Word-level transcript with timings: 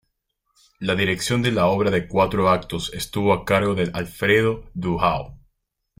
La 0.79 0.95
dirección 0.95 1.43
de 1.43 1.51
la 1.51 1.67
obra 1.67 1.91
de 1.91 2.07
cuatro 2.07 2.49
actos 2.49 2.91
estuvo 2.95 3.33
a 3.33 3.45
cargo 3.45 3.75
de 3.75 3.91
Alfredo 3.93 4.67
Duhau. 4.73 5.37